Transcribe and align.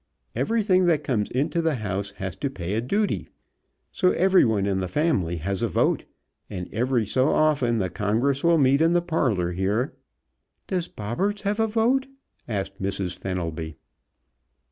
Everything 0.35 0.87
that 0.87 1.03
comes 1.03 1.29
into 1.29 1.61
the 1.61 1.75
house 1.75 2.09
has 2.13 2.35
to 2.37 2.49
pay 2.49 2.73
a 2.73 2.81
duty, 2.81 3.27
so 3.91 4.09
everyone 4.13 4.65
in 4.65 4.79
the 4.79 4.87
family 4.87 5.37
has 5.37 5.61
a 5.61 5.67
vote, 5.67 6.05
and 6.49 6.67
every 6.73 7.05
so 7.05 7.29
often 7.29 7.77
the 7.77 7.87
congress 7.87 8.43
will 8.43 8.57
meet 8.57 8.81
in 8.81 8.93
the 8.93 9.01
parlor 9.03 9.51
here" 9.51 9.93
"Does 10.67 10.87
Bobberts 10.87 11.43
have 11.43 11.59
a 11.59 11.67
vote?" 11.67 12.07
asked 12.47 12.81
Mrs. 12.81 13.15
Fenelby. 13.15 13.75